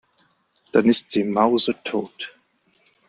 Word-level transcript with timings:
Dann 0.71 0.85
ist 0.87 1.11
sie 1.11 1.23
mausetot. 1.23 2.31